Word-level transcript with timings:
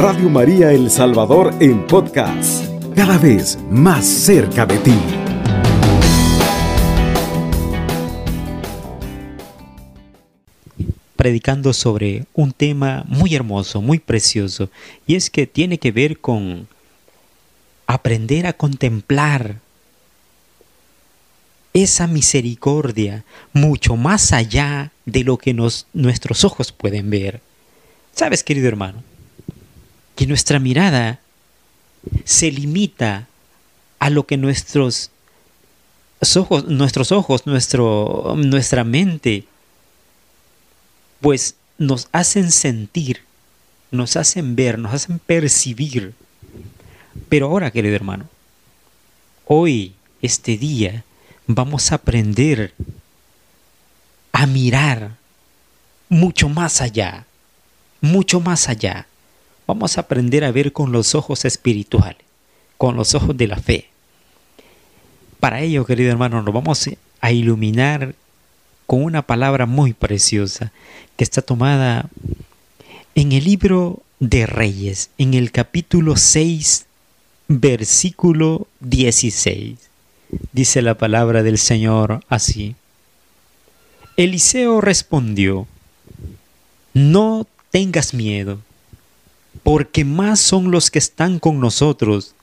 Radio 0.00 0.30
María 0.30 0.70
El 0.70 0.92
Salvador 0.92 1.52
en 1.58 1.84
podcast, 1.84 2.64
cada 2.94 3.18
vez 3.18 3.58
más 3.68 4.06
cerca 4.06 4.64
de 4.64 4.78
ti. 4.78 4.94
predicando 11.16 11.72
sobre 11.72 12.26
un 12.32 12.52
tema 12.52 13.02
muy 13.08 13.34
hermoso, 13.34 13.82
muy 13.82 13.98
precioso, 13.98 14.70
y 15.04 15.16
es 15.16 15.30
que 15.30 15.48
tiene 15.48 15.78
que 15.78 15.90
ver 15.90 16.20
con 16.20 16.68
aprender 17.88 18.46
a 18.46 18.52
contemplar 18.52 19.56
esa 21.72 22.06
misericordia 22.06 23.24
mucho 23.52 23.96
más 23.96 24.32
allá 24.32 24.92
de 25.06 25.24
lo 25.24 25.38
que 25.38 25.54
nuestros 25.54 26.44
ojos 26.44 26.70
pueden 26.70 27.10
ver. 27.10 27.40
¿Sabes, 28.12 28.44
querido 28.44 28.68
hermano? 28.68 29.02
Que 30.18 30.26
nuestra 30.26 30.58
mirada 30.58 31.20
se 32.24 32.50
limita 32.50 33.28
a 34.00 34.10
lo 34.10 34.26
que 34.26 34.36
nuestros 34.36 35.12
ojos, 36.34 36.64
nuestros 36.64 37.12
ojos, 37.12 37.46
nuestro, 37.46 38.34
nuestra 38.36 38.82
mente 38.82 39.44
pues 41.20 41.54
nos 41.78 42.08
hacen 42.12 42.50
sentir, 42.50 43.22
nos 43.90 44.16
hacen 44.16 44.56
ver, 44.56 44.78
nos 44.78 44.94
hacen 44.94 45.18
percibir. 45.18 46.14
Pero 47.28 47.46
ahora, 47.46 47.70
querido 47.70 47.94
hermano, 47.94 48.28
hoy, 49.46 49.94
este 50.22 50.56
día, 50.56 51.04
vamos 51.46 51.92
a 51.92 51.96
aprender 51.96 52.74
a 54.32 54.46
mirar 54.46 55.16
mucho 56.08 56.48
más 56.48 56.80
allá, 56.80 57.26
mucho 58.00 58.40
más 58.40 58.68
allá. 58.68 59.07
Vamos 59.68 59.98
a 59.98 60.00
aprender 60.00 60.44
a 60.44 60.50
ver 60.50 60.72
con 60.72 60.92
los 60.92 61.14
ojos 61.14 61.44
espirituales, 61.44 62.16
con 62.78 62.96
los 62.96 63.14
ojos 63.14 63.36
de 63.36 63.46
la 63.46 63.58
fe. 63.58 63.90
Para 65.40 65.60
ello, 65.60 65.84
querido 65.84 66.10
hermano, 66.10 66.40
nos 66.40 66.54
vamos 66.54 66.88
a 67.20 67.32
iluminar 67.32 68.14
con 68.86 69.04
una 69.04 69.20
palabra 69.20 69.66
muy 69.66 69.92
preciosa 69.92 70.72
que 71.18 71.24
está 71.24 71.42
tomada 71.42 72.08
en 73.14 73.32
el 73.32 73.44
libro 73.44 74.00
de 74.20 74.46
Reyes, 74.46 75.10
en 75.18 75.34
el 75.34 75.52
capítulo 75.52 76.16
6, 76.16 76.86
versículo 77.48 78.68
16. 78.80 79.76
Dice 80.54 80.80
la 80.80 80.96
palabra 80.96 81.42
del 81.42 81.58
Señor 81.58 82.24
así. 82.30 82.74
Eliseo 84.16 84.80
respondió, 84.80 85.66
no 86.94 87.46
tengas 87.70 88.14
miedo, 88.14 88.60
porque 89.62 90.04
más 90.04 90.40
son 90.40 90.70
los 90.70 90.90
que 90.90 90.98
están 90.98 91.38
con 91.38 91.60
nosotros 91.60 92.34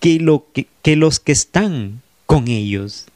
que, 0.00 0.18
lo 0.20 0.46
que, 0.52 0.96
los 0.96 1.20
que 1.20 1.32
están 1.32 2.02
con 2.26 2.48
ellos 2.48 3.06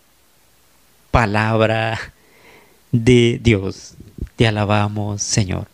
palabra 1.10 2.12
de 2.92 3.40
Dios. 3.42 3.94
Te 4.36 4.46
alabamos, 4.46 5.22
Señor. 5.22 5.66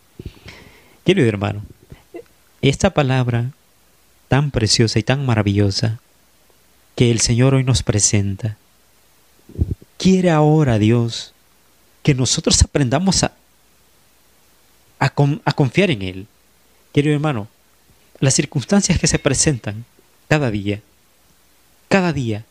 Querido 1.05 1.28
hermano, 1.28 1.62
esta 2.62 2.91
palabra 2.91 3.50
tan 4.28 4.50
preciosa 4.50 4.98
y 4.98 5.03
tan 5.03 5.25
maravillosa 5.25 6.00
que 6.97 7.10
el 7.10 7.20
Señor 7.20 7.55
hoy 7.55 7.64
nos 7.64 7.83
presenta, 7.83 8.56
quiere 9.98 10.31
ahora 10.31 10.78
Dios 10.78 11.33
que 12.03 12.14
nosotros 12.14 12.60
aprendamos 12.62 13.22
a, 13.22 13.33
a 14.98 15.53
confiar 15.53 15.91
en 15.91 16.03
Él. 16.03 16.27
Querido 16.97 17.14
hermano, 17.14 17.47
las 18.20 18.33
circunstancias 18.33 18.98
que 18.98 19.06
se 19.06 19.19
presentan 19.19 19.84
cada 20.28 20.50
día, 20.50 20.81
cada 21.91 22.15
día, 22.15 22.47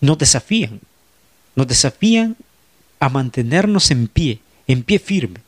nos 0.00 0.18
desafían 0.18 0.80
nos 1.54 1.68
desafían 1.68 2.36
a 2.98 3.08
mantenernos 3.08 3.92
en 3.92 4.08
pie, 4.08 4.40
en 4.66 4.82
pie 4.82 4.98
firme, 4.98 5.38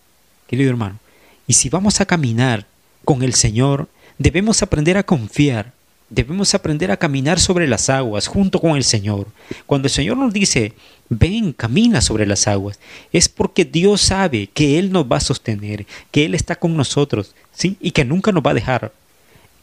querido 0.47 0.71
hermano. 0.71 1.01
Y 1.49 1.55
si 1.55 1.69
vamos 1.69 2.01
a 2.01 2.07
caminar 2.07 2.65
con 3.05 3.25
el 3.25 3.35
Señor, 3.35 3.89
debemos 4.19 4.63
aprender 4.63 4.97
a 4.97 5.03
confiar, 5.03 5.73
debemos 6.13 6.55
aprender 6.55 6.91
a 6.91 6.97
caminar 6.97 7.41
sobre 7.41 7.67
las 7.67 7.89
aguas 7.89 8.27
junto 8.27 8.61
con 8.61 8.77
el 8.77 8.85
Señor. 8.85 9.29
Cuando 9.67 9.87
el 9.87 9.93
Señor 9.93 10.19
nos 10.19 10.33
dice, 10.33 10.75
ven, 11.09 11.53
camina 11.53 12.01
sobre 12.01 12.27
las 12.27 12.47
aguas, 12.47 12.79
es 13.13 13.29
porque 13.29 13.65
Dios 13.65 14.03
sabe 14.03 14.49
que 14.49 14.79
Él 14.79 14.93
nos 14.93 15.11
va 15.11 15.17
a 15.17 15.21
sostener, 15.21 15.87
que 16.11 16.27
Él 16.27 16.35
está 16.35 16.57
con 16.57 16.77
nosotros, 16.77 17.35
¿sí? 17.53 17.77
Y 17.81 17.93
que 17.93 18.05
nunca 18.05 18.31
nos 18.31 18.43
va 18.43 18.51
a 18.51 18.55
dejar. 18.55 18.93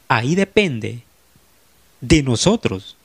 Ahí 0.08 0.34
depende 0.34 1.04
de 2.02 2.24
nosotros, 2.24 2.98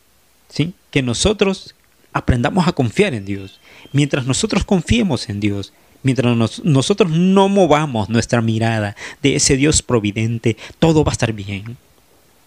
¿sí? 0.49 0.73
Que 0.91 1.03
nosotros 1.03 1.75
aprendamos 2.15 2.67
a 2.67 2.73
confiar 2.73 3.13
en 3.13 3.27
Dios. 3.27 3.61
Mientras 3.93 4.25
nosotros 4.25 4.65
confiemos 4.65 5.29
en 5.29 5.41
Dios, 5.41 5.75
mientras 6.03 6.35
nosotros 6.65 7.11
no 7.11 7.51
movamos 7.51 8.09
nuestra 8.09 8.41
mirada 8.41 8.97
de 9.23 9.37
ese 9.37 9.59
Dios 9.59 9.83
providente, 9.83 10.57
todo 10.79 11.05
va 11.05 11.13
a 11.13 11.15
estar 11.15 11.33
bien. 11.35 11.77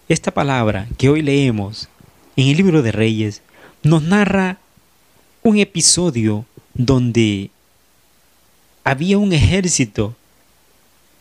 Esta 0.08 0.30
palabra 0.30 0.88
que 0.96 1.10
hoy 1.10 1.20
leemos 1.20 1.88
en 2.36 2.48
el 2.48 2.56
libro 2.56 2.80
de 2.80 2.92
Reyes 2.92 3.42
nos 3.82 4.02
narra 4.02 4.58
un 5.42 5.58
episodio 5.58 6.46
donde 6.72 7.50
había 8.84 9.18
un 9.18 9.34
ejército 9.34 10.16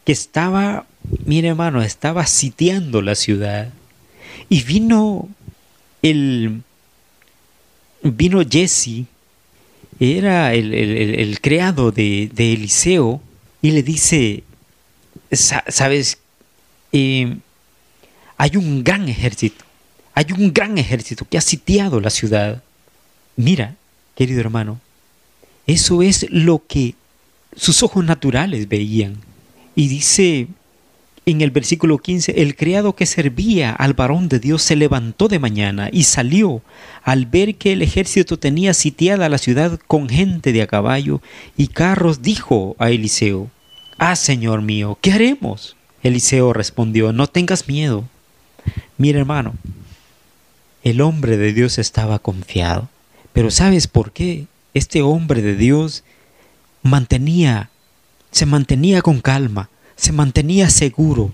que 0.06 0.14
estaba, 0.14 0.86
mire 1.26 1.50
hermano, 1.50 1.82
estaba 1.82 2.26
sitiando 2.26 3.02
la 3.02 3.16
ciudad. 3.16 3.74
Y 4.48 4.64
vino 4.64 5.28
el 6.02 6.62
vino 8.04 8.42
Jesse, 8.50 9.06
era 10.00 10.54
el, 10.54 10.74
el, 10.74 11.42
creado 11.42 11.92
de, 11.92 12.32
Eliseo, 12.38 13.22
y 13.62 13.72
le 13.72 13.84
dice, 13.84 14.44
sabes, 15.32 16.20
eh, 16.94 17.38
hay 18.38 18.56
un 18.56 18.84
gran 18.84 19.10
ejército, 19.10 19.66
hay 20.14 20.28
un 20.38 20.54
gran 20.54 20.78
ejército 20.78 21.26
que 21.30 21.38
ha 21.38 21.42
sitiado 21.42 22.00
la 22.00 22.10
ciudad. 22.10 22.64
Mira, 23.36 23.76
querido 24.16 24.40
hermano, 24.40 24.80
eso 25.66 26.02
es 26.02 26.28
lo 26.30 26.64
que 26.66 26.96
sus 27.56 27.84
ojos 27.84 28.06
naturales 28.06 28.70
veían. 28.70 29.18
Y 29.76 29.88
dice 29.90 30.48
en 31.28 31.42
el 31.42 31.52
versículo 31.52 31.98
15, 31.98 32.42
el 32.42 32.56
criado 32.56 32.96
que 32.96 33.06
servía 33.06 33.72
al 33.72 33.94
varón 33.94 34.30
de 34.30 34.40
Dios 34.40 34.62
se 34.62 34.78
levantó 34.78 35.28
de 35.28 35.40
mañana 35.40 35.90
y 35.92 36.04
salió 36.04 36.62
al 37.04 37.26
ver 37.26 37.56
que 37.56 37.74
el 37.74 37.82
ejército 37.82 38.40
tenía 38.40 38.74
sitiada 38.74 39.28
la 39.28 39.38
ciudad 39.38 39.78
con 39.88 40.08
gente 40.08 40.54
de 40.54 40.62
a 40.62 40.68
caballo 40.68 41.22
y 41.58 41.68
carros, 41.68 42.22
dijo 42.22 42.78
a 42.80 42.92
Eliseo, 42.92 43.52
Ah, 43.98 44.16
Señor 44.16 44.62
mío, 44.62 44.98
¿qué 45.02 45.12
haremos? 45.12 45.76
Eliseo 46.02 46.54
respondió, 46.54 47.12
no 47.12 47.28
tengas 47.28 47.68
miedo. 47.68 48.06
Mira, 48.98 49.20
hermano, 49.20 49.54
el 50.84 51.02
hombre 51.02 51.38
de 51.38 51.54
Dios 51.54 51.78
estaba 51.78 52.20
confiado. 52.20 52.90
Pero 53.34 53.52
¿sabes 53.52 53.88
por 53.88 54.12
qué? 54.12 54.48
Este 54.74 55.02
hombre 55.02 55.42
de 55.42 55.56
Dios 55.56 56.04
mantenía, 56.82 57.70
se 58.32 58.46
mantenía 58.46 59.02
con 59.02 59.22
calma, 59.22 59.70
se 59.96 60.12
mantenía 60.12 60.70
seguro 60.70 61.34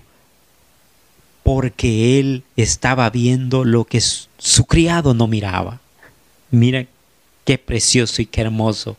porque 1.44 2.18
él 2.18 2.42
estaba 2.56 3.08
viendo 3.10 3.64
lo 3.64 3.84
que 3.84 4.00
su 4.00 4.64
criado 4.64 5.14
no 5.14 5.26
miraba. 5.26 5.80
Mira 6.50 6.86
qué 7.44 7.58
precioso 7.58 8.22
y 8.22 8.26
qué 8.26 8.40
hermoso 8.40 8.96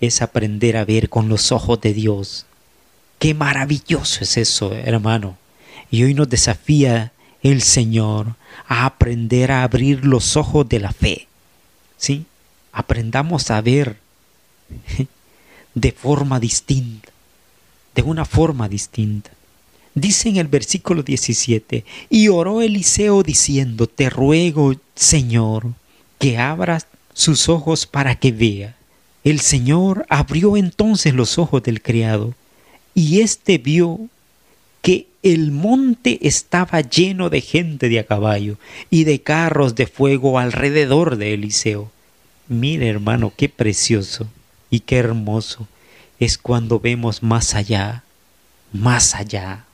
es 0.00 0.20
aprender 0.20 0.76
a 0.76 0.84
ver 0.84 1.08
con 1.08 1.28
los 1.28 1.52
ojos 1.52 1.80
de 1.80 1.94
Dios. 1.94 2.44
Qué 3.20 3.34
maravilloso 3.34 4.24
es 4.24 4.36
eso, 4.36 4.74
hermano. 4.74 5.38
Y 5.90 6.02
hoy 6.02 6.12
nos 6.12 6.28
desafía 6.28 7.12
el 7.44 7.62
Señor 7.62 8.34
a 8.66 8.86
aprender 8.86 9.52
a 9.52 9.62
abrir 9.62 10.04
los 10.04 10.36
ojos 10.36 10.68
de 10.68 10.80
la 10.80 10.92
fe. 10.92 11.28
¿Sí? 11.96 12.24
Aprendamos 12.72 13.52
a 13.52 13.60
ver 13.60 13.98
de 15.74 15.92
forma 15.92 16.40
distinta 16.40 17.14
de 17.94 18.02
una 18.02 18.24
forma 18.24 18.68
distinta. 18.68 19.30
Dice 19.94 20.28
en 20.28 20.36
el 20.36 20.48
versículo 20.48 21.02
17, 21.02 21.84
y 22.10 22.28
oró 22.28 22.62
Eliseo 22.62 23.22
diciendo, 23.22 23.86
te 23.86 24.10
ruego, 24.10 24.74
Señor, 24.96 25.68
que 26.18 26.38
abras 26.38 26.88
sus 27.12 27.48
ojos 27.48 27.86
para 27.86 28.16
que 28.16 28.32
vea. 28.32 28.76
El 29.22 29.40
Señor 29.40 30.04
abrió 30.08 30.56
entonces 30.56 31.14
los 31.14 31.38
ojos 31.38 31.62
del 31.62 31.80
criado, 31.80 32.34
y 32.94 33.20
éste 33.20 33.58
vio 33.58 34.00
el 35.24 35.52
monte 35.52 36.18
estaba 36.28 36.82
lleno 36.82 37.30
de 37.30 37.40
gente 37.40 37.88
de 37.88 37.98
a 37.98 38.06
caballo 38.06 38.58
y 38.90 39.04
de 39.04 39.22
carros 39.22 39.74
de 39.74 39.86
fuego 39.86 40.38
alrededor 40.38 41.16
de 41.16 41.32
Eliseo. 41.32 41.90
Mire 42.46 42.88
hermano, 42.88 43.32
qué 43.34 43.48
precioso 43.48 44.28
y 44.68 44.80
qué 44.80 44.98
hermoso 44.98 45.66
es 46.20 46.36
cuando 46.36 46.78
vemos 46.78 47.22
más 47.22 47.54
allá, 47.54 48.04
más 48.70 49.14
allá. 49.14 49.64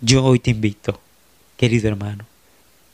Yo 0.00 0.24
hoy 0.24 0.38
te 0.38 0.52
invito, 0.52 0.98
querido 1.58 1.88
hermano, 1.88 2.24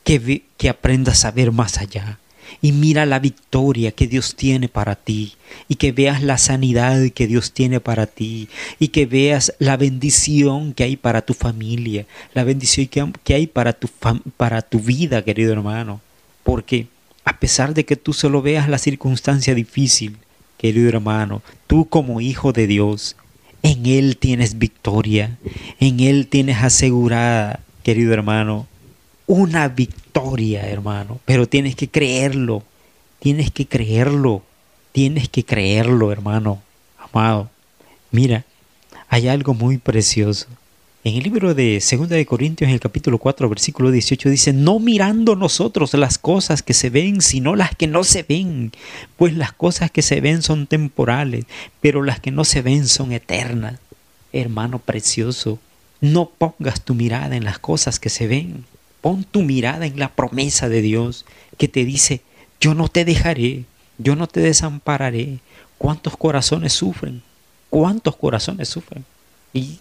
que, 0.03 0.43
que 0.57 0.69
aprendas 0.69 1.25
a 1.25 1.31
ver 1.31 1.53
más 1.53 1.79
allá 1.79 2.19
y 2.63 2.73
mira 2.73 3.07
la 3.07 3.19
victoria 3.19 3.93
que 3.93 4.07
Dios 4.07 4.35
tiene 4.37 4.69
para 4.69 4.97
ti 4.97 5.35
y 5.69 5.77
que 5.77 5.93
veas 5.93 6.23
la 6.23 6.39
sanidad 6.39 7.01
que 7.11 7.27
Dios 7.27 7.53
tiene 7.53 7.81
para 7.81 8.07
ti 8.07 8.49
y 8.79 8.89
que 8.89 9.07
veas 9.07 9.55
la 9.59 9.77
bendición 9.77 10.73
que 10.73 10.85
hay 10.85 10.97
para 10.97 11.23
tu 11.23 11.35
familia, 11.35 12.07
la 12.35 12.45
bendición 12.45 12.89
que 13.25 13.35
hay 13.35 13.47
para 13.47 13.73
tu, 13.73 13.89
para 14.37 14.63
tu 14.63 14.81
vida, 14.81 15.23
querido 15.23 15.53
hermano. 15.53 16.01
Porque 16.43 16.87
a 17.25 17.39
pesar 17.39 17.75
de 17.75 17.85
que 17.85 17.97
tú 17.97 18.13
solo 18.13 18.43
veas 18.43 18.69
la 18.69 18.79
circunstancia 18.79 19.55
difícil, 19.55 20.17
querido 20.59 20.89
hermano, 20.89 21.43
tú 21.67 21.89
como 21.89 22.21
hijo 22.21 22.53
de 22.53 22.67
Dios, 22.67 23.17
en 23.63 23.87
Él 23.87 24.17
tienes 24.17 24.59
victoria, 24.59 25.39
en 25.79 26.01
Él 26.01 26.27
tienes 26.27 26.59
asegurada, 26.63 27.61
querido 27.83 28.13
hermano, 28.13 28.67
una 29.27 29.69
victoria, 29.69 30.00
hermano. 30.63 31.21
Pero 31.25 31.49
tienes 31.49 31.77
que 31.77 31.89
creerlo, 31.89 32.63
tienes 33.19 33.51
que 33.51 33.67
creerlo, 33.67 34.43
tienes 34.93 35.29
que 35.29 35.45
creerlo, 35.45 36.13
hermano, 36.13 36.63
amado. 36.99 37.51
Mira, 38.11 38.45
hay 39.09 39.29
algo 39.29 39.55
muy 39.55 39.79
precioso. 39.79 40.47
En 41.03 41.15
el 41.15 41.23
libro 41.23 41.55
de 41.55 41.83
2 41.83 42.11
de 42.11 42.27
Corintios, 42.27 42.69
en 42.69 42.75
el 42.75 42.81
capítulo 42.81 43.17
4, 43.17 43.49
versículo 43.49 43.91
18, 43.91 44.29
dice, 44.29 44.53
no 44.53 44.79
mirando 44.79 45.35
nosotros 45.35 45.95
las 45.95 46.19
cosas 46.19 46.63
que 46.63 46.75
se 46.75 46.91
ven, 46.91 47.23
sino 47.23 47.57
las 47.57 47.75
que 47.75 47.87
no 47.87 48.05
se 48.05 48.23
ven, 48.23 48.71
pues 49.17 49.35
las 49.35 49.53
cosas 49.53 49.91
que 49.91 50.03
se 50.03 50.21
ven 50.21 50.43
son 50.43 50.67
temporales, 50.67 51.47
pero 51.81 52.03
las 52.03 52.21
que 52.21 52.31
no 52.31 52.45
se 52.45 52.61
ven 52.61 52.87
son 52.87 53.13
eternas. 53.13 53.79
Hermano 54.35 54.79
precioso, 54.79 55.59
no 56.03 56.27
pongas 56.27 56.83
tu 56.83 56.95
mirada 56.95 57.35
en 57.35 57.45
las 57.45 57.59
cosas 57.59 57.99
que 57.99 58.11
se 58.11 58.27
ven, 58.27 58.67
Pon 59.01 59.25
tu 59.25 59.43
mirada 59.43 59.87
en 59.87 59.99
la 59.99 60.15
promesa 60.15 60.69
de 60.69 60.83
Dios 60.83 61.25
que 61.57 61.69
te 61.69 61.85
dice, 61.85 62.23
yo 62.61 62.75
no 62.75 62.89
te 62.89 63.05
dejaré, 63.05 63.65
yo 63.99 64.17
no 64.17 64.27
te 64.27 64.41
desampararé. 64.41 65.39
¿Cuántos 65.79 66.17
corazones 66.17 66.75
sufren? 66.75 67.23
¿Cuántos 67.71 68.17
corazones 68.17 68.69
sufren? 68.69 69.05
¿Y 69.53 69.79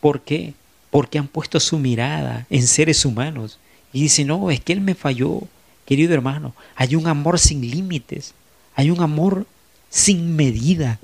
por 0.00 0.22
qué? 0.22 0.54
Porque 0.90 1.18
han 1.18 1.28
puesto 1.28 1.60
su 1.60 1.78
mirada 1.78 2.46
en 2.48 2.66
seres 2.66 3.04
humanos 3.04 3.58
y 3.92 4.02
dicen, 4.02 4.28
no, 4.28 4.50
es 4.50 4.60
que 4.60 4.72
Él 4.72 4.80
me 4.80 4.94
falló. 4.94 5.42
Querido 5.84 6.14
hermano, 6.14 6.54
hay 6.76 6.96
un 6.96 7.06
amor 7.06 7.38
sin 7.38 7.60
límites, 7.68 8.34
hay 8.74 8.90
un 8.90 9.00
amor 9.00 9.46
sin 9.90 10.36
medida. 10.36 10.98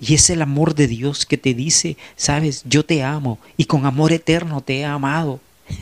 Y 0.00 0.14
es 0.14 0.30
el 0.30 0.42
amor 0.42 0.74
de 0.74 0.88
Dios 0.88 1.26
que 1.26 1.38
te 1.38 1.54
dice, 1.54 1.96
sabes, 2.16 2.62
yo 2.64 2.84
te 2.84 3.02
amo 3.02 3.38
y 3.56 3.66
con 3.66 3.86
amor 3.86 4.12
eterno 4.12 4.60
te 4.60 4.80
he 4.80 4.84
amado. 4.84 5.40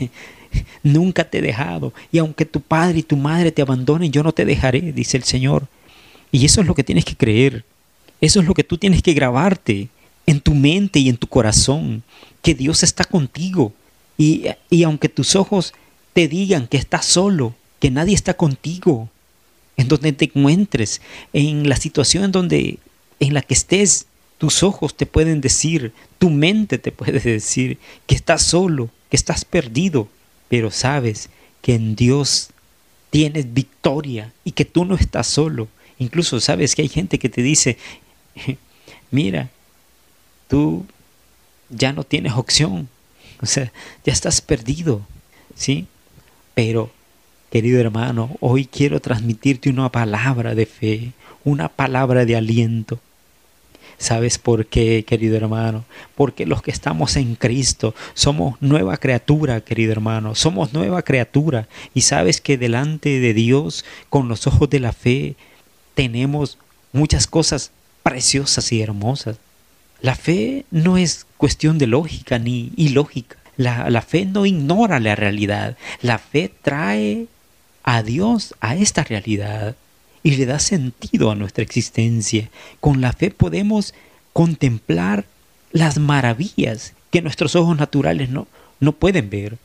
nunca 0.83 1.29
te 1.29 1.39
he 1.39 1.41
dejado. 1.41 1.93
Y 2.11 2.17
aunque 2.17 2.45
tu 2.45 2.61
padre 2.61 2.99
y 2.99 3.03
tu 3.03 3.17
madre 3.17 3.51
te 3.51 3.61
abandonen, 3.61 4.11
yo 4.11 4.23
no 4.23 4.31
te 4.31 4.45
dejaré, 4.45 4.91
dice 4.91 5.17
el 5.17 5.23
Señor. 5.23 5.67
Y 6.31 6.45
eso 6.45 6.61
es 6.61 6.67
lo 6.67 6.75
que 6.75 6.83
tienes 6.83 7.05
que 7.05 7.15
creer. 7.15 7.65
Eso 8.19 8.39
es 8.39 8.45
lo 8.45 8.53
que 8.53 8.63
tú 8.63 8.77
tienes 8.77 9.01
que 9.01 9.13
grabarte 9.13 9.89
en 10.25 10.39
tu 10.39 10.53
mente 10.53 10.99
y 10.99 11.09
en 11.09 11.17
tu 11.17 11.27
corazón, 11.27 12.03
que 12.41 12.53
Dios 12.53 12.83
está 12.83 13.03
contigo. 13.03 13.73
Y, 14.17 14.45
y 14.69 14.83
aunque 14.83 15.09
tus 15.09 15.35
ojos 15.35 15.73
te 16.13 16.27
digan 16.27 16.67
que 16.67 16.77
estás 16.77 17.05
solo, 17.05 17.55
que 17.79 17.89
nadie 17.89 18.13
está 18.13 18.35
contigo, 18.35 19.09
en 19.77 19.87
donde 19.87 20.13
te 20.13 20.25
encuentres, 20.25 21.01
en 21.33 21.67
la 21.67 21.75
situación 21.75 22.31
donde, 22.31 22.77
en 23.19 23.33
la 23.33 23.41
que 23.41 23.55
estés, 23.55 24.05
tus 24.37 24.63
ojos 24.63 24.95
te 24.95 25.05
pueden 25.05 25.41
decir, 25.41 25.93
tu 26.17 26.29
mente 26.29 26.77
te 26.77 26.91
puede 26.91 27.19
decir 27.31 27.77
que 28.07 28.15
estás 28.15 28.43
solo, 28.43 28.89
que 29.09 29.17
estás 29.17 29.45
perdido, 29.45 30.07
pero 30.51 30.69
sabes 30.69 31.29
que 31.61 31.75
en 31.75 31.95
Dios 31.95 32.49
tienes 33.09 33.53
victoria 33.53 34.33
y 34.43 34.51
que 34.51 34.65
tú 34.65 34.83
no 34.83 34.95
estás 34.95 35.27
solo. 35.27 35.69
Incluso 35.97 36.41
sabes 36.41 36.75
que 36.75 36.81
hay 36.81 36.89
gente 36.89 37.19
que 37.19 37.29
te 37.29 37.41
dice, 37.41 37.77
mira, 39.11 39.49
tú 40.49 40.85
ya 41.69 41.93
no 41.93 42.03
tienes 42.03 42.33
opción, 42.33 42.89
o 43.41 43.45
sea, 43.45 43.71
ya 44.03 44.11
estás 44.11 44.41
perdido, 44.41 45.07
¿sí? 45.55 45.87
Pero, 46.53 46.91
querido 47.49 47.79
hermano, 47.79 48.35
hoy 48.41 48.65
quiero 48.65 48.99
transmitirte 48.99 49.69
una 49.69 49.89
palabra 49.89 50.53
de 50.53 50.65
fe, 50.65 51.13
una 51.45 51.69
palabra 51.69 52.25
de 52.25 52.35
aliento 52.35 52.99
¿Sabes 54.01 54.39
por 54.39 54.65
qué, 54.65 55.05
querido 55.05 55.37
hermano? 55.37 55.85
Porque 56.15 56.47
los 56.47 56.63
que 56.63 56.71
estamos 56.71 57.17
en 57.17 57.35
Cristo 57.35 57.93
somos 58.15 58.59
nueva 58.59 58.97
criatura, 58.97 59.61
querido 59.61 59.91
hermano. 59.91 60.33
Somos 60.33 60.73
nueva 60.73 61.03
criatura. 61.03 61.67
Y 61.93 62.01
sabes 62.01 62.41
que 62.41 62.57
delante 62.57 63.19
de 63.19 63.35
Dios, 63.35 63.85
con 64.09 64.27
los 64.27 64.47
ojos 64.47 64.71
de 64.71 64.79
la 64.79 64.91
fe, 64.91 65.35
tenemos 65.93 66.57
muchas 66.93 67.27
cosas 67.27 67.69
preciosas 68.01 68.71
y 68.71 68.81
hermosas. 68.81 69.37
La 70.01 70.15
fe 70.15 70.65
no 70.71 70.97
es 70.97 71.27
cuestión 71.37 71.77
de 71.77 71.85
lógica 71.85 72.39
ni 72.39 72.71
ilógica. 72.77 73.37
La, 73.55 73.91
la 73.91 74.01
fe 74.01 74.25
no 74.25 74.47
ignora 74.47 74.99
la 74.99 75.13
realidad. 75.13 75.77
La 76.01 76.17
fe 76.17 76.51
trae 76.63 77.27
a 77.83 78.01
Dios 78.01 78.55
a 78.61 78.75
esta 78.75 79.03
realidad 79.03 79.75
y 80.23 80.31
le 80.31 80.45
da 80.45 80.59
sentido 80.59 81.31
a 81.31 81.35
nuestra 81.35 81.63
existencia. 81.63 82.49
Con 82.79 83.01
la 83.01 83.13
fe 83.13 83.31
podemos 83.31 83.93
contemplar 84.33 85.25
las 85.71 85.97
maravillas 85.97 86.93
que 87.09 87.21
nuestros 87.21 87.55
ojos 87.55 87.77
naturales 87.77 88.29
no, 88.29 88.47
no 88.79 88.91
pueden 88.93 89.29
ver. 89.29 89.57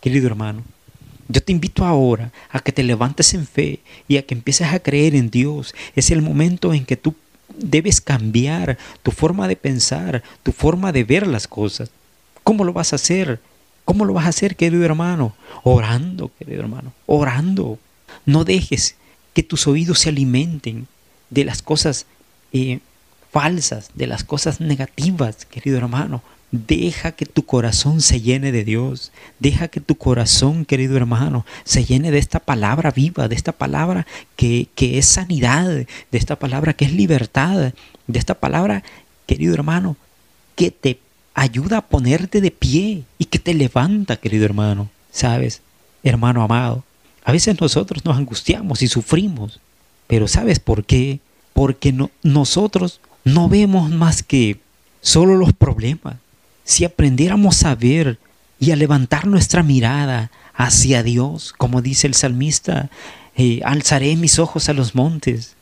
Querido 0.00 0.26
hermano, 0.26 0.62
yo 1.28 1.42
te 1.42 1.52
invito 1.52 1.84
ahora 1.84 2.32
a 2.50 2.60
que 2.60 2.72
te 2.72 2.82
levantes 2.82 3.34
en 3.34 3.46
fe 3.46 3.80
y 4.08 4.16
a 4.16 4.22
que 4.22 4.34
empieces 4.34 4.68
a 4.68 4.80
creer 4.80 5.14
en 5.14 5.30
Dios. 5.30 5.74
Es 5.96 6.10
el 6.10 6.22
momento 6.22 6.74
en 6.74 6.84
que 6.84 6.96
tú 6.96 7.14
debes 7.56 8.00
cambiar 8.00 8.78
tu 9.02 9.10
forma 9.10 9.48
de 9.48 9.56
pensar, 9.56 10.22
tu 10.42 10.52
forma 10.52 10.92
de 10.92 11.04
ver 11.04 11.26
las 11.26 11.48
cosas. 11.48 11.90
¿Cómo 12.42 12.64
lo 12.64 12.72
vas 12.72 12.92
a 12.92 12.96
hacer? 12.96 13.40
¿Cómo 13.84 14.04
lo 14.04 14.12
vas 14.12 14.26
a 14.26 14.30
hacer, 14.30 14.56
querido 14.56 14.84
hermano? 14.84 15.34
Orando, 15.62 16.30
querido 16.38 16.60
hermano, 16.60 16.92
orando. 17.06 17.78
No 18.26 18.44
dejes 18.44 18.96
que 19.34 19.42
tus 19.42 19.66
oídos 19.66 19.98
se 19.98 20.08
alimenten 20.08 20.86
de 21.28 21.44
las 21.44 21.60
cosas 21.60 22.06
eh, 22.52 22.78
falsas, 23.30 23.90
de 23.94 24.06
las 24.06 24.24
cosas 24.24 24.60
negativas, 24.60 25.44
querido 25.44 25.76
hermano. 25.76 26.22
Deja 26.52 27.10
que 27.12 27.26
tu 27.26 27.44
corazón 27.44 28.00
se 28.00 28.20
llene 28.20 28.52
de 28.52 28.62
Dios. 28.62 29.10
Deja 29.40 29.66
que 29.66 29.80
tu 29.80 29.96
corazón, 29.96 30.64
querido 30.64 30.96
hermano, 30.96 31.44
se 31.64 31.84
llene 31.84 32.12
de 32.12 32.18
esta 32.18 32.38
palabra 32.38 32.92
viva, 32.92 33.26
de 33.26 33.34
esta 33.34 33.50
palabra 33.50 34.06
que, 34.36 34.68
que 34.76 34.98
es 34.98 35.06
sanidad, 35.06 35.68
de 35.68 35.88
esta 36.12 36.36
palabra 36.36 36.72
que 36.74 36.84
es 36.84 36.92
libertad, 36.92 37.72
de 38.06 38.18
esta 38.18 38.34
palabra, 38.34 38.84
querido 39.26 39.52
hermano, 39.52 39.96
que 40.54 40.70
te 40.70 41.00
ayuda 41.34 41.78
a 41.78 41.86
ponerte 41.86 42.40
de 42.40 42.52
pie 42.52 43.02
y 43.18 43.24
que 43.24 43.40
te 43.40 43.52
levanta, 43.52 44.16
querido 44.16 44.44
hermano. 44.44 44.90
¿Sabes? 45.10 45.60
Hermano 46.04 46.42
amado, 46.42 46.84
a 47.24 47.32
veces 47.32 47.58
nosotros 47.60 48.04
nos 48.04 48.16
angustiamos 48.16 48.82
y 48.82 48.88
sufrimos, 48.88 49.60
pero 50.06 50.28
¿sabes 50.28 50.58
por 50.58 50.84
qué? 50.84 51.20
Porque 51.54 51.92
no, 51.92 52.10
nosotros 52.22 53.00
no 53.24 53.48
vemos 53.48 53.90
más 53.90 54.22
que 54.22 54.60
solo 55.00 55.36
los 55.36 55.54
problemas. 55.54 56.16
Si 56.64 56.84
aprendiéramos 56.84 57.64
a 57.64 57.74
ver 57.74 58.18
y 58.60 58.70
a 58.70 58.76
levantar 58.76 59.26
nuestra 59.26 59.62
mirada 59.62 60.30
hacia 60.54 61.02
Dios, 61.02 61.54
como 61.56 61.80
dice 61.80 62.06
el 62.06 62.14
salmista, 62.14 62.90
eh, 63.36 63.60
alzaré 63.64 64.16
mis 64.16 64.38
ojos 64.38 64.68
a 64.68 64.74
los 64.74 64.94
montes, 64.94 65.54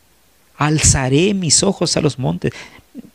alzaré 0.57 1.33
mis 1.33 1.63
ojos 1.63 1.97
a 1.97 2.01
los 2.01 2.19
montes. 2.19 2.53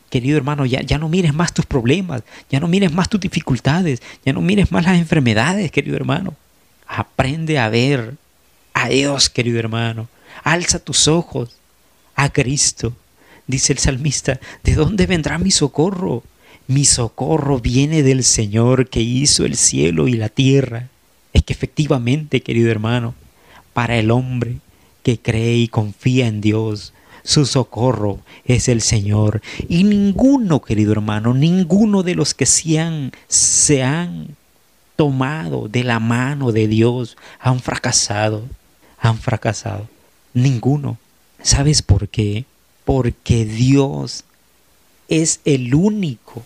Querido 0.08 0.38
hermano, 0.38 0.64
ya, 0.64 0.80
ya 0.80 0.96
no 0.96 1.10
mires 1.10 1.34
más 1.34 1.52
tus 1.52 1.66
problemas, 1.66 2.22
ya 2.50 2.60
no 2.60 2.66
mires 2.66 2.92
más 2.92 3.10
tus 3.10 3.20
dificultades, 3.20 4.00
ya 4.24 4.32
no 4.32 4.40
mires 4.40 4.72
más 4.72 4.86
las 4.86 4.98
enfermedades, 4.98 5.70
querido 5.70 5.96
hermano. 5.96 6.34
Aprende 6.86 7.58
a 7.58 7.68
ver 7.68 8.16
a 8.84 8.88
Dios, 8.88 9.28
querido 9.28 9.58
hermano. 9.58 10.08
Alza 10.44 10.78
tus 10.78 11.08
ojos 11.08 11.56
a 12.14 12.30
Cristo. 12.30 12.94
Dice 13.46 13.72
el 13.72 13.78
salmista, 13.78 14.38
¿de 14.62 14.74
dónde 14.74 15.06
vendrá 15.06 15.38
mi 15.38 15.50
socorro? 15.50 16.22
Mi 16.68 16.84
socorro 16.84 17.58
viene 17.58 18.02
del 18.02 18.22
Señor 18.22 18.88
que 18.88 19.00
hizo 19.00 19.44
el 19.44 19.56
cielo 19.56 20.06
y 20.06 20.12
la 20.12 20.28
tierra. 20.28 20.88
Es 21.32 21.42
que 21.42 21.52
efectivamente, 21.52 22.42
querido 22.42 22.70
hermano, 22.70 23.14
para 23.72 23.96
el 23.96 24.10
hombre 24.10 24.58
que 25.02 25.18
cree 25.18 25.56
y 25.56 25.68
confía 25.68 26.26
en 26.28 26.40
Dios, 26.40 26.92
su 27.24 27.46
socorro 27.46 28.20
es 28.44 28.68
el 28.68 28.80
Señor. 28.80 29.42
Y 29.68 29.84
ninguno, 29.84 30.62
querido 30.62 30.92
hermano, 30.92 31.34
ninguno 31.34 32.02
de 32.02 32.14
los 32.14 32.32
que 32.32 32.46
se 32.46 32.78
han, 32.78 33.12
se 33.26 33.82
han 33.82 34.36
tomado 34.94 35.68
de 35.68 35.84
la 35.84 36.00
mano 36.00 36.52
de 36.52 36.68
Dios 36.68 37.16
han 37.40 37.60
fracasado 37.60 38.44
han 39.00 39.18
fracasado. 39.18 39.88
Ninguno. 40.34 40.98
¿Sabes 41.42 41.82
por 41.82 42.08
qué? 42.08 42.44
Porque 42.84 43.44
Dios 43.44 44.24
es 45.08 45.40
el 45.44 45.74
único 45.74 46.44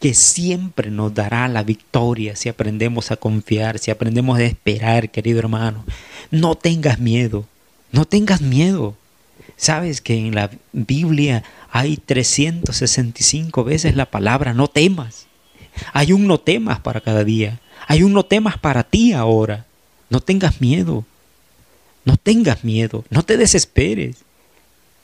que 0.00 0.14
siempre 0.14 0.90
nos 0.90 1.14
dará 1.14 1.48
la 1.48 1.62
victoria 1.62 2.36
si 2.36 2.48
aprendemos 2.48 3.10
a 3.10 3.16
confiar, 3.16 3.78
si 3.78 3.90
aprendemos 3.90 4.38
a 4.38 4.44
esperar, 4.44 5.10
querido 5.10 5.38
hermano. 5.38 5.84
No 6.30 6.54
tengas 6.54 6.98
miedo, 6.98 7.46
no 7.92 8.04
tengas 8.04 8.40
miedo. 8.40 8.94
Sabes 9.56 10.00
que 10.00 10.18
en 10.18 10.34
la 10.34 10.50
Biblia 10.72 11.42
hay 11.70 11.96
365 11.96 13.64
veces 13.64 13.96
la 13.96 14.06
palabra 14.06 14.52
no 14.52 14.68
temas. 14.68 15.26
Hay 15.92 16.12
un 16.12 16.26
no 16.26 16.38
temas 16.38 16.80
para 16.80 17.00
cada 17.00 17.24
día. 17.24 17.60
Hay 17.86 18.02
un 18.02 18.12
no 18.12 18.24
temas 18.24 18.58
para 18.58 18.82
ti 18.82 19.12
ahora. 19.12 19.66
No 20.10 20.20
tengas 20.20 20.60
miedo. 20.60 21.04
No 22.06 22.16
tengas 22.16 22.64
miedo. 22.64 23.04
No 23.10 23.22
te 23.22 23.36
desesperes. 23.36 24.16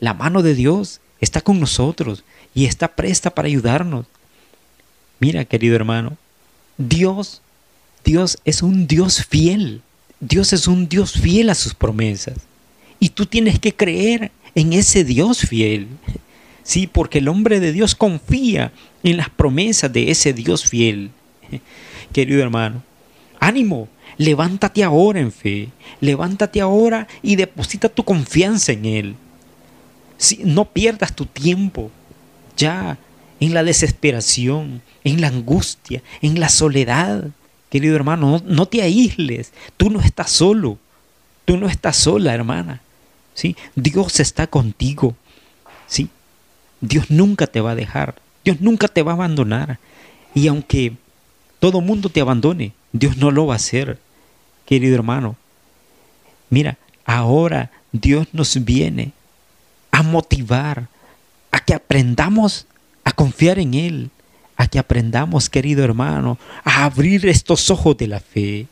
La 0.01 0.15
mano 0.15 0.41
de 0.41 0.55
Dios 0.55 1.03
está 1.21 1.43
con 1.43 1.61
nosotros 1.61 2.25
y 2.55 2.65
está 2.65 2.89
presta 2.89 3.31
para 3.31 3.49
ayudarnos. 3.49 4.07
Mira, 5.19 5.45
querido 5.45 5.77
hermano, 5.77 6.17
Dios, 6.79 7.43
Dios 8.05 8.39
es 8.45 8.63
un 8.63 8.87
Dios 8.87 9.27
fiel. 9.27 9.83
Dios 10.21 10.53
es 10.53 10.69
un 10.69 10.89
Dios 10.89 11.13
fiel 11.13 11.51
a 11.51 11.55
sus 11.55 11.75
promesas. 11.75 12.39
Y 12.99 13.11
tú 13.11 13.27
tienes 13.27 13.59
que 13.59 13.75
creer 13.75 14.31
en 14.55 14.73
ese 14.73 15.05
Dios 15.05 15.41
fiel. 15.41 15.89
Sí, 16.63 16.87
porque 16.87 17.19
el 17.19 17.29
hombre 17.29 17.59
de 17.59 17.73
Dios 17.73 17.97
confía 17.97 18.73
en 19.03 19.17
las 19.17 19.29
promesas 19.29 19.93
de 19.93 20.13
ese 20.13 20.33
Dios 20.33 20.69
fiel. 20.69 21.11
Querido 22.13 22.43
hermano, 22.43 22.85
ánimo, 23.41 23.89
levántate 24.23 24.85
ahora 24.85 25.21
en 25.21 25.33
fe, 25.33 25.71
levántate 26.01 26.61
ahora 26.61 27.09
y 27.23 27.37
deposita 27.37 27.89
tu 27.89 28.05
confianza 28.05 28.73
en 28.73 28.85
Él. 28.85 29.17
no 30.45 30.65
pierdas 30.67 31.15
tu 31.15 31.27
tiempo 31.27 31.91
ya 32.57 32.99
en 33.41 33.55
la 33.55 33.65
desesperación, 33.65 34.83
en 35.03 35.21
la 35.21 35.29
angustia, 35.29 36.03
en 36.21 36.39
la 36.39 36.49
soledad. 36.49 37.27
Querido 37.71 37.97
hermano, 37.97 38.31
no, 38.31 38.43
no 38.47 38.67
te 38.67 38.83
aísles, 38.83 39.53
tú 39.77 39.91
no 39.91 40.01
estás 40.01 40.31
solo, 40.31 40.79
tú 41.45 41.57
no 41.57 41.67
estás 41.67 41.97
sola, 41.97 42.35
hermana. 42.35 42.81
¿sí? 43.35 43.57
Dios 43.75 44.21
está 44.21 44.47
contigo. 44.47 45.17
¿sí? 45.89 46.09
Dios 46.81 47.11
nunca 47.11 47.47
te 47.49 47.61
va 47.61 47.73
a 47.73 47.75
dejar. 47.75 48.15
Dios 48.45 48.61
nunca 48.61 48.89
te 48.89 49.03
va 49.03 49.13
a 49.13 49.15
abandonar. 49.15 49.79
Y 50.35 50.47
aunque 50.47 50.93
todo 51.59 51.81
mundo 51.81 52.09
te 52.09 52.21
abandone, 52.21 52.73
Dios 52.93 53.17
no 53.17 53.31
lo 53.31 53.47
va 53.47 53.55
a 53.55 53.57
hacer, 53.57 53.99
querido 54.65 54.95
hermano. 54.95 55.37
Mira, 56.51 56.79
ahora 57.05 57.71
Dios 57.93 58.29
nos 58.33 58.63
viene 58.65 59.13
a 59.91 60.03
motivar 60.03 60.89
a 61.51 61.61
que 61.61 61.75
aprendamos 61.75 62.67
a 63.05 63.13
confiar 63.13 63.59
en 63.59 63.75
Él, 63.75 64.11
a 64.57 64.67
que 64.67 64.79
aprendamos, 64.79 65.51
querido 65.51 65.85
hermano, 65.85 66.39
a 66.65 66.85
abrir 66.85 67.27
estos 67.27 67.71
ojos 67.71 67.97
de 67.97 68.07
la 68.07 68.21
fe. 68.21 68.67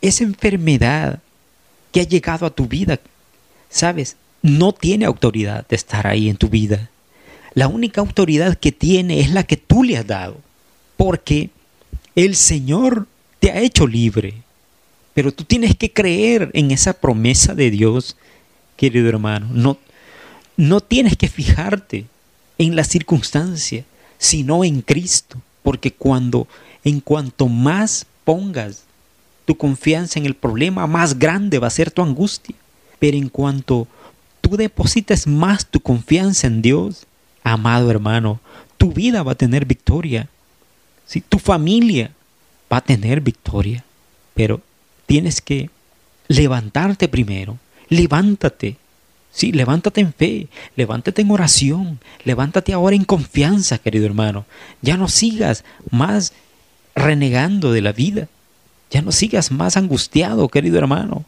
Esa 0.00 0.24
enfermedad 0.24 1.20
que 1.92 2.00
ha 2.00 2.04
llegado 2.04 2.46
a 2.46 2.50
tu 2.50 2.66
vida, 2.66 3.00
sabes, 3.68 4.16
no 4.42 4.72
tiene 4.72 5.04
autoridad 5.04 5.66
de 5.68 5.76
estar 5.76 6.06
ahí 6.06 6.28
en 6.28 6.36
tu 6.36 6.48
vida. 6.48 6.90
La 7.54 7.68
única 7.68 8.00
autoridad 8.00 8.56
que 8.56 8.72
tiene 8.72 9.20
es 9.20 9.30
la 9.30 9.42
que 9.42 9.56
tú 9.56 9.82
le 9.82 9.96
has 9.96 10.06
dado. 10.06 10.36
Porque 10.96 11.50
el 12.14 12.36
Señor 12.36 13.06
te 13.40 13.50
ha 13.50 13.60
hecho 13.60 13.86
libre. 13.86 14.34
Pero 15.18 15.32
tú 15.32 15.42
tienes 15.42 15.74
que 15.74 15.92
creer 15.92 16.48
en 16.54 16.70
esa 16.70 16.92
promesa 16.92 17.52
de 17.52 17.72
Dios, 17.72 18.16
querido 18.76 19.08
hermano. 19.08 19.48
No, 19.52 19.76
no 20.56 20.80
tienes 20.80 21.16
que 21.16 21.26
fijarte 21.26 22.06
en 22.56 22.76
la 22.76 22.84
circunstancia, 22.84 23.84
sino 24.16 24.62
en 24.62 24.80
Cristo. 24.80 25.42
Porque 25.64 25.90
cuando, 25.90 26.46
en 26.84 27.00
cuanto 27.00 27.48
más 27.48 28.06
pongas 28.22 28.84
tu 29.44 29.56
confianza 29.56 30.20
en 30.20 30.26
el 30.26 30.34
problema, 30.34 30.86
más 30.86 31.18
grande 31.18 31.58
va 31.58 31.66
a 31.66 31.70
ser 31.70 31.90
tu 31.90 32.00
angustia. 32.00 32.54
Pero 33.00 33.16
en 33.16 33.28
cuanto 33.28 33.88
tú 34.40 34.56
deposites 34.56 35.26
más 35.26 35.66
tu 35.66 35.80
confianza 35.80 36.46
en 36.46 36.62
Dios, 36.62 37.08
amado 37.42 37.90
hermano, 37.90 38.38
tu 38.76 38.92
vida 38.92 39.24
va 39.24 39.32
a 39.32 39.34
tener 39.34 39.64
victoria. 39.64 40.28
Si 41.06 41.20
tu 41.20 41.40
familia 41.40 42.12
va 42.72 42.76
a 42.76 42.82
tener 42.82 43.20
victoria, 43.20 43.82
pero 44.34 44.62
tienes 45.08 45.40
que 45.40 45.70
levantarte 46.28 47.08
primero. 47.08 47.58
Levántate. 47.88 48.76
Sí, 49.32 49.52
levántate 49.52 50.02
en 50.02 50.12
fe, 50.12 50.48
levántate 50.76 51.22
en 51.22 51.30
oración, 51.30 51.98
levántate 52.24 52.72
ahora 52.72 52.94
en 52.94 53.04
confianza, 53.04 53.78
querido 53.78 54.04
hermano. 54.04 54.44
Ya 54.82 54.96
no 54.96 55.08
sigas 55.08 55.64
más 55.90 56.34
renegando 56.94 57.72
de 57.72 57.80
la 57.80 57.92
vida. 57.92 58.28
Ya 58.90 59.00
no 59.00 59.10
sigas 59.10 59.50
más 59.50 59.78
angustiado, 59.78 60.48
querido 60.48 60.78
hermano. 60.78 61.24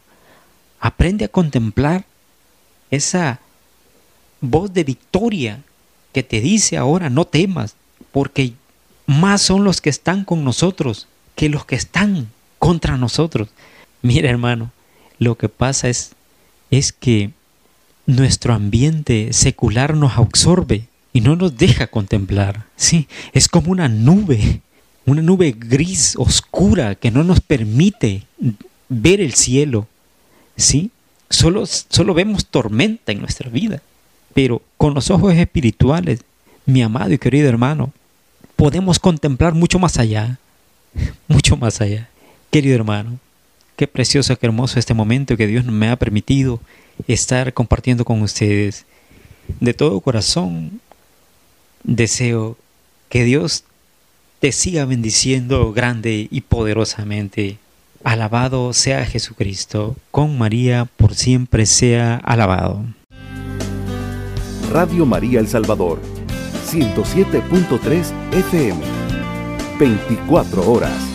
Aprende 0.79 1.25
a 1.25 1.29
contemplar 1.29 2.05
esa 2.91 3.39
voz 4.41 4.71
de 4.73 4.83
victoria 4.83 5.63
que 6.13 6.21
te 6.21 6.39
dice 6.39 6.77
ahora 6.77 7.09
no 7.09 7.25
temas, 7.25 7.75
porque 8.11 8.53
más 9.07 9.41
son 9.41 9.63
los 9.63 9.81
que 9.81 9.89
están 9.89 10.23
con 10.23 10.43
nosotros 10.43 11.07
que 11.35 11.49
los 11.49 11.65
que 11.65 11.75
están 11.75 12.29
contra 12.59 12.97
nosotros. 12.97 13.49
Mira 14.01 14.29
hermano, 14.29 14.71
lo 15.19 15.37
que 15.37 15.49
pasa 15.49 15.89
es, 15.89 16.13
es 16.71 16.91
que 16.91 17.31
nuestro 18.05 18.53
ambiente 18.53 19.33
secular 19.33 19.95
nos 19.95 20.17
absorbe 20.17 20.87
y 21.13 21.21
no 21.21 21.35
nos 21.35 21.57
deja 21.57 21.87
contemplar. 21.87 22.65
Sí, 22.75 23.07
es 23.33 23.47
como 23.47 23.71
una 23.71 23.87
nube, 23.87 24.61
una 25.05 25.21
nube 25.21 25.55
gris, 25.57 26.15
oscura, 26.17 26.95
que 26.95 27.11
no 27.11 27.23
nos 27.23 27.39
permite 27.41 28.23
ver 28.89 29.21
el 29.21 29.33
cielo. 29.33 29.87
Sí, 30.55 30.91
solo, 31.29 31.65
solo 31.65 32.13
vemos 32.13 32.45
tormenta 32.45 33.11
en 33.11 33.19
nuestra 33.19 33.49
vida. 33.49 33.81
Pero 34.33 34.61
con 34.77 34.93
los 34.93 35.09
ojos 35.09 35.33
espirituales, 35.33 36.21
mi 36.65 36.81
amado 36.81 37.11
y 37.11 37.17
querido 37.17 37.49
hermano, 37.49 37.91
podemos 38.55 38.99
contemplar 38.99 39.53
mucho 39.53 39.79
más 39.79 39.97
allá, 39.97 40.39
mucho 41.27 41.57
más 41.57 41.81
allá. 41.81 42.09
Querido 42.49 42.75
hermano, 42.75 43.19
qué 43.75 43.87
precioso, 43.87 44.35
qué 44.37 44.45
hermoso 44.47 44.79
este 44.79 44.93
momento 44.93 45.37
que 45.37 45.47
Dios 45.47 45.65
me 45.65 45.89
ha 45.89 45.95
permitido 45.95 46.59
estar 47.07 47.53
compartiendo 47.53 48.05
con 48.05 48.21
ustedes. 48.21 48.85
De 49.59 49.73
todo 49.73 49.99
corazón 50.01 50.79
deseo 51.83 52.57
que 53.09 53.23
Dios 53.23 53.63
te 54.39 54.51
siga 54.51 54.85
bendiciendo 54.85 55.71
grande 55.73 56.27
y 56.31 56.41
poderosamente. 56.41 57.57
Alabado 58.03 58.73
sea 58.73 59.05
Jesucristo, 59.05 59.95
con 60.09 60.37
María 60.37 60.87
por 60.97 61.13
siempre 61.13 61.67
sea 61.67 62.15
alabado. 62.15 62.83
Radio 64.71 65.05
María 65.05 65.39
El 65.39 65.47
Salvador, 65.47 66.01
107.3 66.71 68.11
FM, 68.31 68.79
24 69.77 70.71
horas. 70.71 71.10